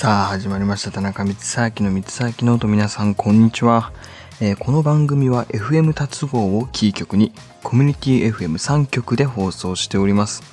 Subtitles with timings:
[0.00, 0.92] さあ始まりました。
[0.92, 3.92] 田中光秋の光秋ノート皆さんこんにちは、
[4.40, 7.32] えーこの番組は FM 達合をキー局に
[7.64, 10.44] コミュニティ FM3 局で放送しております。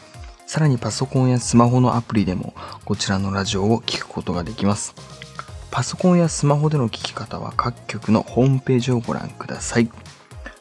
[0.48, 2.56] さらにパソコンやスマホのアプリでも
[2.86, 4.96] こちらのラジオを聞くことができます。
[5.70, 9.92] パソコンやスマホでの聞き方は各局のホームページをご覧ください。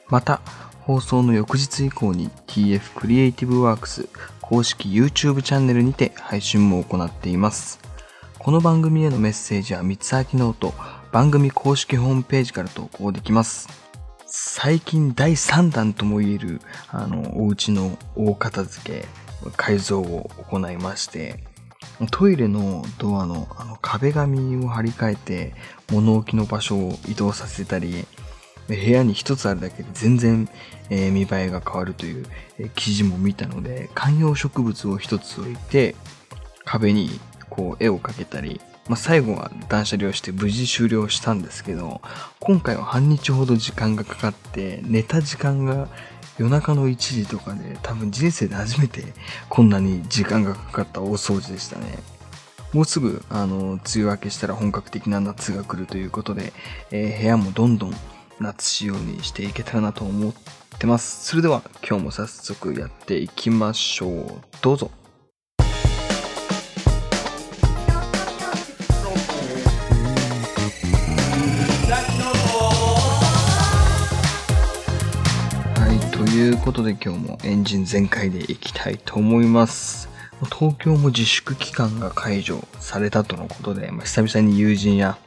[0.08, 0.42] また
[0.82, 4.10] 放送の翌日以降に TF クリエイティブワークス
[4.42, 7.93] 公式 YouTube チャンネルにて配信も行っています。
[8.44, 10.74] この番組へのメッセージは三つ秋ノート
[11.10, 13.70] 番組公式ホームページから投稿できます。
[14.26, 19.06] 最近第3弾ともいえるあのお家の大片付け
[19.56, 21.42] 改造を行いまして
[22.10, 25.54] トイレのドアのあの壁紙を張り替えて
[25.90, 28.04] 物置の場所を移動させたり
[28.68, 30.50] 部屋に一つあるだけで全然、
[30.90, 32.26] えー見栄えが変わるという、
[32.58, 35.96] えー記事も見たので観葉植物を一つ置いて
[36.66, 37.08] 壁に
[37.54, 42.00] こう絵を描けたり、まあ、最後は断捨離をして無事終了したんですけど
[42.40, 45.88] 今回は半日ほど時間がかかって寝た時間が
[46.36, 49.04] 夜中の1時とかで多分人生で初めて
[49.48, 51.98] こんなに時間がかかった大掃除でしたね。
[52.72, 56.52] もうすぐ、あの、梅雨明けしたら本格的な夏が来るということで、
[56.90, 57.94] えー部屋もどんどん
[58.40, 60.34] 夏仕様にしていけたらなと思っ
[60.80, 61.24] てます。
[61.24, 64.42] それでは今日も早速やっていきましょう。
[64.60, 64.90] どうぞ。
[76.64, 80.08] ことで今日もエンジン全開でいきたいと思います。
[80.50, 85.18] 東京も自粛期間が解除されたとのことで、まあ、久々に友人や、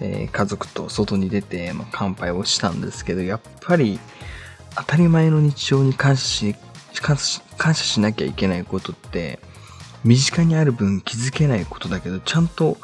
[0.00, 4.00] えー家族と外に出て、まあ、乾杯をしたんですけど、やっぱり
[4.74, 6.56] 当たり前の日常に感謝し、
[7.00, 9.38] 感謝し感謝しなきゃいけないことって、
[10.02, 12.78] 身近にある分気づけないことだけど、ちゃんと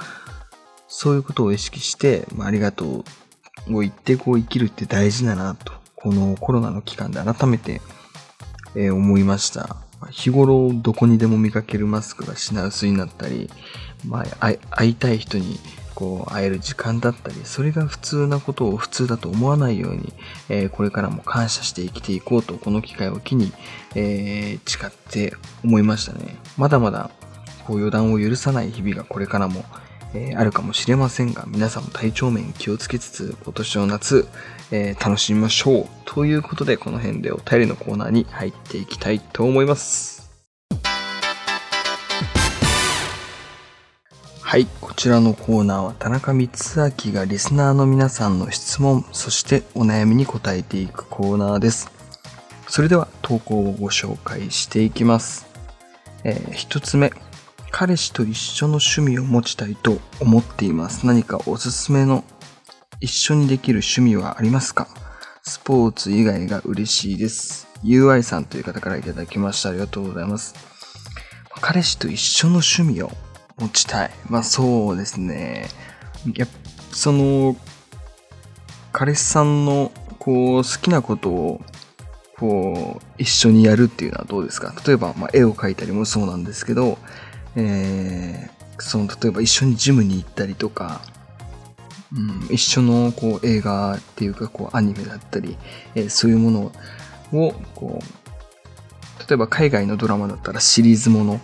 [0.87, 3.05] そういうことを意識して、まあ、ありがと
[3.69, 7.81] うを言ってこう生きるって大事だなと、このコロナの期間で改めて、
[8.75, 9.77] えー思いました。
[10.11, 13.51] 日頃どこにでも見かけるマスクが品薄になったり、
[14.07, 15.59] まあ、会い会いたい人に
[15.95, 20.15] こう会える時間だったり、それが普通なことを普通だと思わないように、
[20.49, 23.53] えーこれからも感謝して生きていこうと、この機会を機に、
[23.95, 26.37] えー誓って思いましたね。
[26.57, 27.11] まだまだ
[27.67, 29.65] こう予断を許さない日々がこれからも、
[30.15, 34.29] えーあるかもしれませんが、皆さんも体調面気をつけつつ、今年の夏、
[34.71, 35.87] えー楽しみましょう。
[36.05, 40.21] ということで、この辺でお便りのコーナーに入っていきたいと思います。
[44.51, 51.89] はい、こちらのコーナーは田中光明がリスナーの皆さんの質問、そしてお悩みに答えていくコーナーです。
[52.67, 55.47] それでは投稿をご紹介していきます。
[56.25, 57.13] えー一つ目、
[57.71, 61.07] 彼氏と一緒の趣味を持ちたいと思っています。
[61.07, 62.25] 何かおすすめの
[63.01, 64.89] 一緒にできる趣味はありますか？
[65.43, 67.69] スポーツ以外が嬉しいです。
[67.83, 69.71] UI さんという方からいただきました。
[69.71, 70.55] ありがとうございます。
[71.63, 73.11] 彼氏と一緒の趣味を
[73.59, 74.11] 持ちたい。
[74.29, 75.69] まあそうですね。
[76.35, 76.47] や
[76.93, 77.57] その、
[78.93, 81.61] 彼氏さんのこう好きなことを
[82.37, 84.75] こう一緒にやるっていうのはどうですか？
[84.87, 86.99] 例えば、まあ、絵を描いたりもそうなんですけど、
[87.57, 91.03] えーその例えば一緒にジムに行ったりとか、
[92.15, 95.59] うん、一緒のこう映画っていうかこうアニメだったり、
[95.95, 96.73] えーそういうもの
[97.33, 101.41] をこう例えば海外のドラマだったらシリーズもの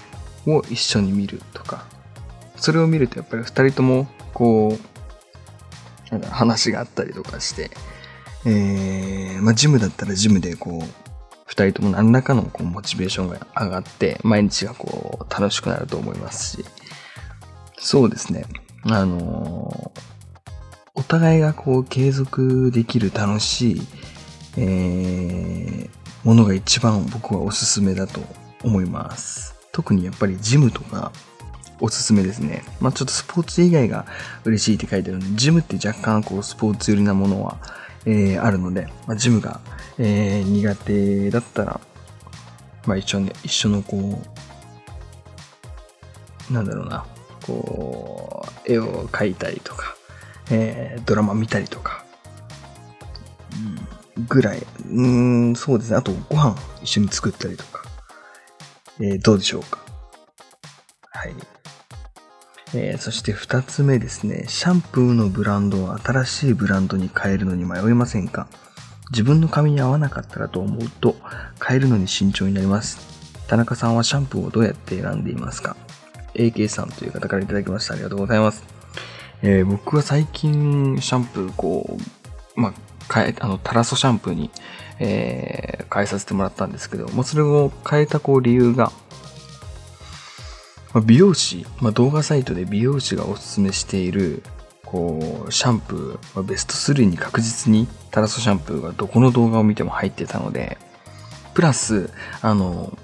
[0.47, 1.85] を一緒に見るとか
[2.57, 4.77] それを見るとやっぱり二人ともこ
[6.11, 7.71] う話があったりとかして、
[8.45, 11.06] えーまあ、ジムだったらジムでこう
[11.47, 16.65] 二人とも何らかのこうモチベーションが上がって毎日がこう楽しくなると思いますし
[17.79, 18.45] そうですね
[18.85, 20.01] あのー
[20.99, 23.83] お互いがこう継続できる楽しい、
[24.57, 28.21] えーものが一番僕はおすすめだと
[28.65, 29.55] 思います。
[29.71, 31.13] 特にやっぱりジムとか
[31.81, 32.65] おすすめですね。
[32.81, 34.07] まあちょっとスポーツ以外が
[34.45, 37.59] 嬉しいって書いてあるので、ジムって若干こうスポーツ寄りなものは、
[38.07, 39.61] えーあるので、まあ、ジムが、
[39.99, 41.81] えー苦手だったら、
[42.87, 44.23] まあ一緒に、一緒のこ
[46.51, 47.05] う、なんだろうな、
[47.47, 49.97] こう、絵を描いたりとか、
[50.51, 52.05] えードラマ見たりとか、
[54.17, 55.97] うん、ぐらい、うーん、そうですね。
[55.97, 57.83] あと、ご飯一緒に作ったりとか、
[59.01, 59.79] えーどうでしょうか。
[61.11, 61.35] はい。
[62.75, 64.45] えーそして二つ目ですね。
[64.49, 68.49] シャンプーのブランドを新しいブランドに変えるのに迷いませんか？
[69.17, 71.17] 自分の髪に合わなかったらと思うと
[71.67, 72.99] 変えるのに慎重になります。
[73.49, 75.75] 田中さんはシャンプーをどうやって選んでいますか
[76.35, 77.95] ？AK さんという方からいただきました。
[77.95, 78.63] ありがとうございます。
[79.41, 81.97] えー僕は最近シャンプーこ
[82.55, 82.75] う、ま
[83.09, 84.51] あ、変え、あの、タラソシャンプーに、
[84.99, 88.93] えー変えさせてもらったんですけど、もうそれを変えたこう理由が、
[90.93, 94.43] まあ美容師、まあ、動画サイトで美容師がおすすめしている、
[94.87, 100.79] こう、シャンプー、まあベスト3に確実にタラソシャンプーがどこの動画を見ても入ってたので、
[101.55, 102.11] プラス、
[102.41, 102.97] あの、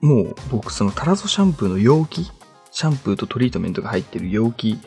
[0.00, 2.30] もう僕そのタラソシャンプーの容器、
[2.70, 4.78] シャンプーとトリートメントが入ってる容器、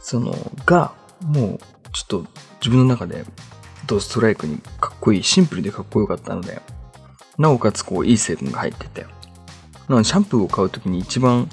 [0.00, 0.34] その、
[0.64, 1.58] が、もう
[1.92, 2.26] ちょっと
[2.60, 3.24] 自分の中で
[3.86, 6.62] ドストライクにかっこいい、シンプルでかっこよかったので、
[7.38, 11.48] なおかつこういい成分が入ってて、なのでシャンプーを買うときに一番、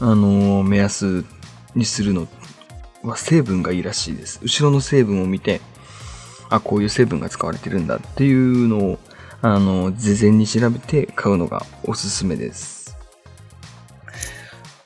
[0.00, 1.24] あのー目安
[1.74, 2.39] にするのって
[3.02, 4.40] は成分がいいらしいです。
[4.42, 5.60] 後ろの成分を見て、
[6.48, 8.98] あ、こういう成分が使われてるんだっていうのを、
[9.42, 12.96] あの、事前に調べて買うのがおすすめです。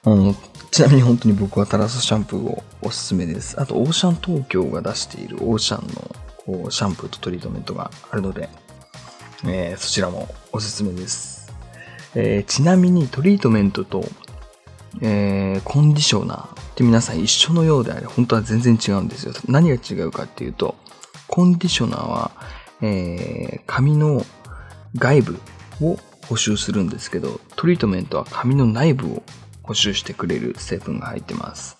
[0.04, 0.34] あの、
[0.70, 3.60] ちなみに本当に僕はタラソシャンプーをおすすめです。
[3.60, 8.48] あと、オーシャン東京が出しているオーシャンのこうシャンプーとトリートメントがあるので、
[9.46, 11.52] えーそちらもおすすめです。
[12.14, 14.04] えーちなみにトリートメントと、
[15.00, 19.32] えーコンディショナーって皆さん一緒のようであれ、本当は全然違うんですよ。
[19.48, 20.74] 何が違うかっていうと、
[21.28, 22.30] コンディショナーは、
[22.82, 24.24] えー髪の
[24.96, 25.40] 外部
[25.80, 25.98] を
[26.28, 29.22] 補修するんですけど、トリートメントは髪の内部を
[29.62, 31.76] 補修してくれる成分が入ってます。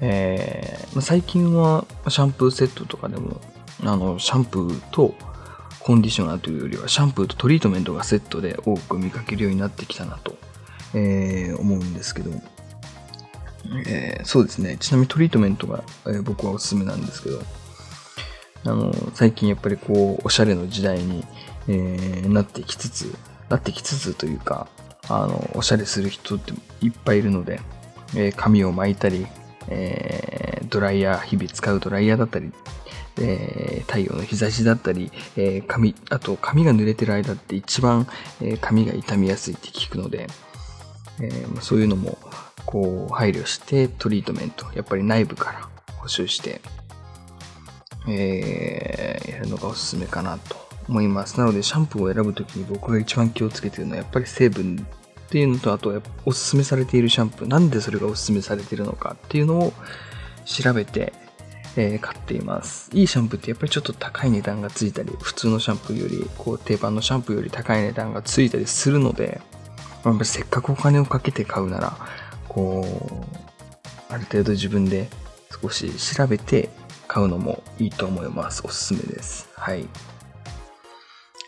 [0.00, 3.40] えー最近はシャンプーセットとかでも、
[3.82, 5.14] あの、シャンプーと
[5.80, 10.36] コンディショナーというよりは、シャンプーとトリートメントがセットで多く見かけるようになってきたなと、
[10.94, 12.30] えー思うんですけど、
[13.86, 14.76] えーそうですね。
[14.78, 17.40] ちなみにトリートメントが、えー僕はおすすめなんですけど、
[18.64, 21.24] あの、最近やっぱりこう、おしゃれの時代に、
[21.68, 23.14] えーなってきつつ、
[23.48, 24.68] なってきつつというか、
[25.08, 27.60] あの、おしゃれする人っていっぱいいるので、
[28.14, 29.26] えー髪を巻いたり、
[29.68, 32.52] えードライヤー、日々使うドライヤーだったり、
[33.20, 38.06] えー太陽の日差しだったり、えー髪、あと髪が濡れてる間って一番、
[38.40, 40.26] えー髪が傷みやすいって聞くので、
[41.20, 42.18] えーそういうのも、
[42.66, 45.68] こう、配慮してトリートメント、やっぱり内部から
[45.98, 46.60] 補修して、
[48.08, 50.56] えーやるのがおすすめかなと
[50.88, 51.38] 思います。
[51.38, 54.86] なので、シャンプーを選ぶときに僕が一番気をつけてるのは、やっぱり成分
[55.20, 59.72] っていうのと、あと、やっぱおすすめされているシャンプー、なんでそれがおすすめされているのかっていうのを
[60.44, 61.12] 調べて、
[61.76, 62.90] えー買っています。
[62.92, 69.40] いいシャンプーってやっぱりちょっと高い値段がついたり、普通のシャンプーより、こう、定番のシャンプーより高い値段がついたりするので、
[70.04, 71.96] まあせっかくお金をかけて買うなら、
[72.48, 72.84] こ
[74.10, 75.08] う、ある程度自分で
[75.62, 76.68] 少し調べて
[77.08, 78.62] 買うのもいいと思います。
[78.64, 79.48] おすすめです。
[79.54, 79.86] はい。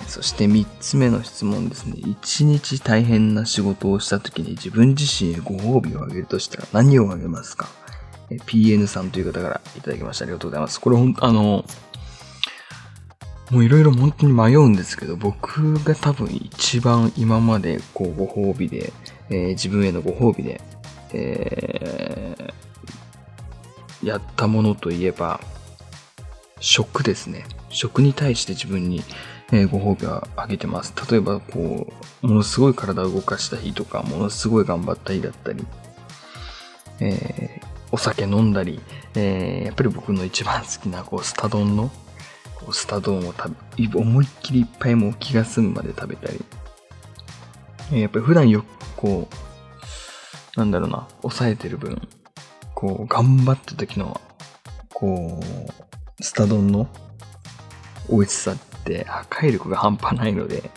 [0.06, 1.95] そして3つ目の質問ですね。
[1.97, 7.69] 一日大変な仕事をした時に自分自身へご褒美をあげるとしたら何をあげますか？
[8.31, 10.25] え ?PN さんという方からいただきました。
[10.25, 10.81] ありがとうございます。
[10.81, 11.65] これほんあの、
[13.50, 18.93] もういろいろ本当に迷うんですけど、僕が多分一番今までこうご褒美で、
[19.31, 20.61] えー自分へのご褒美で、
[21.12, 22.55] えー
[24.06, 25.41] やったものといえば、
[26.61, 27.44] 食ですね。
[27.70, 29.02] 食に対して自分に、
[29.52, 30.93] えーご褒美をあげてます。
[31.11, 31.93] 例えば、こ
[32.23, 35.64] う、ものすごい体を動かした日とか、ものすごい頑張った日だったり、
[37.00, 38.81] えーお酒飲んだり、
[39.15, 41.91] えーやっぱり僕の一番好きな、こう、スタ丼の、
[42.56, 46.44] こうスタ丼を食べ、思いっきりいっぱいもう気が済むまで食べたり、
[47.93, 49.29] えーやっぱり普段よく、こ
[50.56, 52.08] う、なんだろうな、抑えてる分、
[52.74, 54.20] こう、頑張った時の、
[54.93, 56.89] こう、スタ丼の
[58.08, 60.70] 美味しさって破壊力が半端ないので、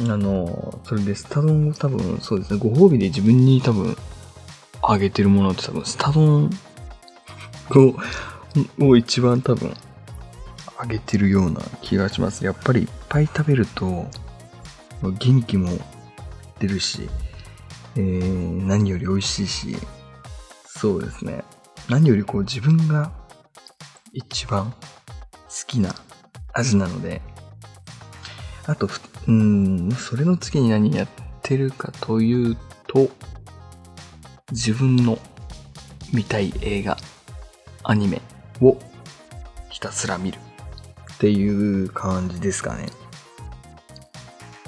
[0.00, 3.96] あの、それでスタ丼を多分、そうですね、ご褒美で自分に多分、
[4.82, 6.50] あげてるものって多分、スタ丼
[7.70, 7.94] を、
[8.80, 9.74] を一番多分、
[10.78, 12.44] あげてるような気がします。
[12.44, 14.06] やっぱりいっぱい食べると、
[15.02, 15.70] 元気も
[16.58, 17.08] 出るし、
[17.96, 19.76] えー、何より美味しいし、
[20.66, 21.44] そうですね。
[21.88, 23.12] 何よりこう自分が
[24.12, 24.78] 一番好
[25.66, 25.94] きな
[26.52, 27.22] 味なので、
[28.66, 28.88] あと、
[29.28, 31.08] うん、それの次に何やっ
[31.42, 32.56] てるかという
[32.88, 33.08] と、
[34.50, 35.18] 自分の
[36.12, 36.96] 見たい映画、
[37.82, 38.20] アニメ
[38.60, 38.78] を
[39.70, 40.38] ひたすら見る
[41.14, 42.86] っていう感じですかね。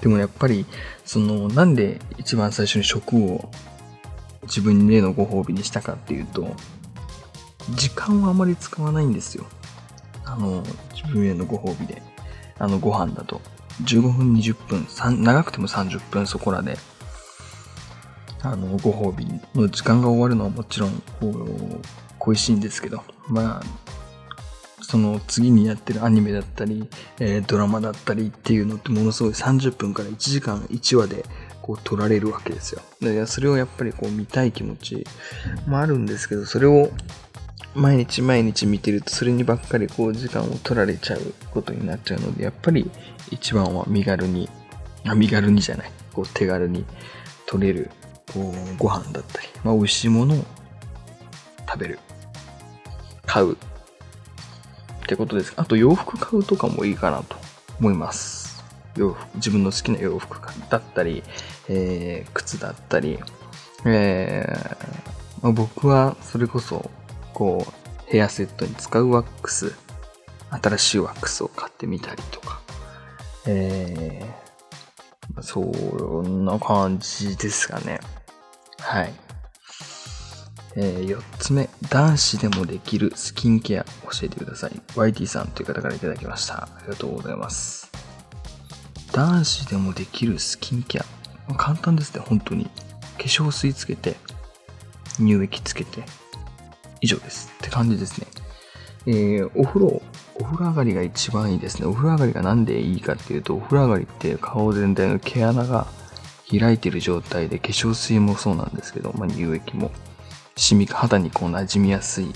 [0.00, 0.64] でもやっぱり、
[1.04, 3.50] その、なんで一番最初に食を
[4.42, 6.54] 自分へのご褒美にしたかっていうと、
[7.70, 9.44] 時間はあまり使わないんですよ。
[10.24, 10.62] あの、
[10.94, 12.02] 自分へのご褒美で。
[12.58, 13.40] あの、ご飯だと。
[13.82, 16.76] 15分、20分、長くても30分そこらで、
[18.42, 21.02] あの、ご褒美の時間が終わるのはもちろん、
[22.18, 23.62] 恋しいんですけど、まあ、
[24.82, 26.88] その次にやってるアニメだったり、
[27.20, 31.24] えー、ドラマだったりっていうのってものすごい30分から1時間1話で
[31.60, 32.80] こう撮られるわけですよ。
[33.00, 35.06] でそれをやっぱりこう見たい気持ち
[35.66, 36.90] もあるんですけど、それを
[37.74, 41.20] 毎日毎日見てるとそれにばっかりこう時間を取られちゃう
[41.50, 42.90] ことになっちゃうので、やっぱり
[43.30, 44.48] 一番は身軽に、
[45.04, 46.86] あ身軽にじゃない、こう手軽に
[47.46, 47.90] 取れる
[48.32, 50.44] こうご飯だったり、まあ、美味しいものを
[51.68, 51.98] 食べる、
[53.28, 53.56] 買うっ
[55.06, 55.52] てことです。
[55.56, 57.36] あと洋服買うとかもいいかなと
[57.78, 58.64] 思います。
[58.96, 61.22] 洋服、自分の好きな洋服だったり、
[61.68, 63.18] えー、靴だったり、
[63.84, 66.90] えーまあ、僕はそれこそ、
[67.32, 67.72] こう、
[68.10, 69.74] ヘアセットに使うワックス、
[70.50, 72.60] 新しいワックスを買ってみたりとか、
[73.46, 78.00] えー、そんな感じですかね。
[78.80, 79.12] はい。
[80.80, 83.90] えー、4つ目、男子でもできるスキンケア教
[84.22, 84.70] えてください。
[84.94, 86.54] YT さんという方からいただきました。
[86.62, 87.90] ありがとうございます。
[89.12, 91.54] 男子でもできるスキンケア。
[91.54, 92.66] 簡単ですね、本当に。
[92.66, 92.70] 化
[93.24, 94.14] 粧水つけて、
[95.16, 96.04] 乳液つけて、
[97.00, 97.50] 以上です。
[97.58, 98.28] って感じですね。
[99.06, 100.00] えー、お風呂、
[100.36, 101.88] お風呂上がりが一番いいですね。
[101.88, 105.88] お風呂上がりがなんでいいかっていうと、お風呂上がりって顔全体の毛穴が
[106.48, 109.90] 開いてる状態で、化粧水もそうなんですけど、まあ、乳液も
[110.58, 112.32] 染み、肌にこう馴染みやすい、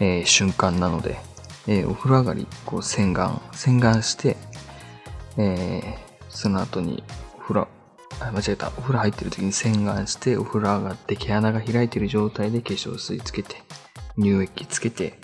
[0.00, 1.18] えー、瞬間なので、
[1.66, 4.36] えー、お風呂上がり、こう洗顔、洗顔して、
[5.36, 7.04] えー、その後に
[7.38, 7.68] お風呂、
[8.20, 8.68] あ、間違えた。
[8.68, 13.62] お風呂入ってる時に洗顔して、お風呂上がって毛穴が開いてる状態で化粧水つけて、
[14.18, 15.18] 乳液つけて、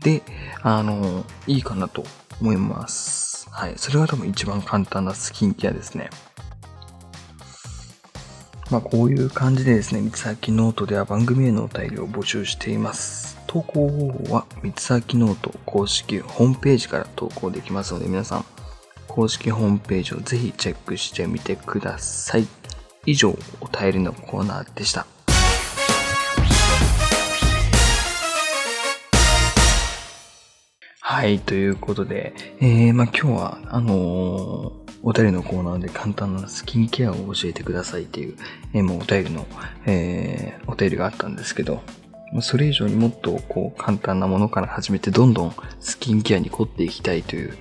[0.00, 0.22] で、
[0.62, 2.04] あの、いいかなと
[2.40, 3.48] 思います。
[3.50, 3.74] はい。
[3.76, 6.10] それが多分一番簡単なスキンケアですね。
[8.70, 13.38] まあ、こういう感じでですね、光秋ノートでは番組へのお便りを募集しています。
[13.46, 18.44] 投稿方法は光秋ノート公式ホームページから投稿できますので、皆さん、
[19.06, 22.46] 公式ホームページをぜひチェックしてみてください。
[23.06, 25.06] 以上、お便りのコーナーでした。
[31.00, 38.36] はい、ということで、えー、まあ今日は、あのーお便りのコーナーで簡単なスキンケアを教えてくださいっていう、
[38.74, 39.46] えー、もうお便りの、
[39.86, 41.82] えー、お便りがあったんですけど、
[42.40, 47.56] それ以上にもっとこう簡単なものから始めてどんどんスキンケアに凝っていきたいという、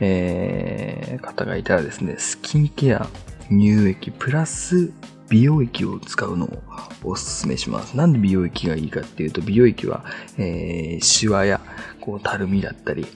[0.00, 3.08] えー、方がいたらですね、スキンケア、
[3.48, 4.92] 乳液プラス
[5.28, 6.62] 美容液を使うのを
[7.04, 7.96] お勧めします。
[7.96, 10.04] なんで美容液がいいかっていうと、美容液は、
[10.38, 11.60] えー、シワや
[12.00, 13.06] こうたるみだったり、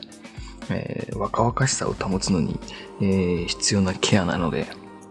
[0.75, 2.59] えー、若々しさを保つのに、
[3.01, 4.67] えー、必要なケアなので、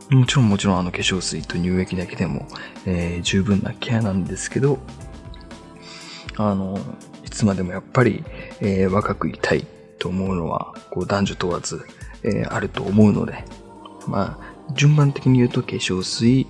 [0.10, 2.48] もちろんもちろんあの化粧水と乳液だけでも、
[2.86, 4.80] えー、十分なケアなんですけど、
[6.38, 6.80] あの、
[7.26, 8.24] いつまでもやっぱり、
[8.60, 9.66] え、若くいたい
[10.00, 11.86] と思うのは、こう男女問わず、
[12.24, 13.46] え、あると思うので、
[14.08, 16.48] まあ、順番的に言うと化粧水、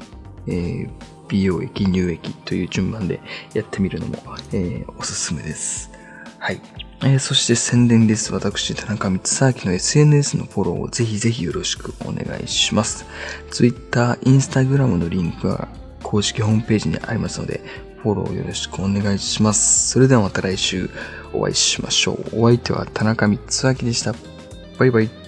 [0.47, 0.89] え、
[1.27, 3.21] 美容液、乳液という順番で
[3.53, 4.17] やってみるのも、
[4.53, 5.91] え、おすすめです。
[6.39, 6.61] はい。
[7.03, 8.31] えー、そして宣伝です。
[8.31, 9.19] 私、田中光
[9.65, 13.05] 明の SNS のフォローをぜひぜひよろしくお願いします。
[13.49, 15.67] Twitter、Instagram のリンクは
[16.03, 17.61] 公式ホームページにありますので、
[18.03, 19.89] フォローよろしくお願いします。
[19.89, 20.89] それではまた来週
[21.33, 22.43] お会いしましょう。
[22.43, 24.13] お相手は田中光明でした。
[24.77, 25.20] バイバイ。